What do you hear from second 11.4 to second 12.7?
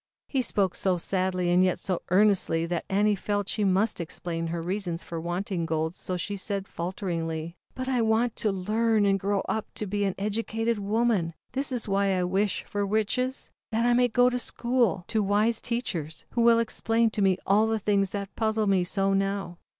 this is why I wish